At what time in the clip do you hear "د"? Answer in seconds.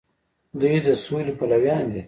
0.85-0.87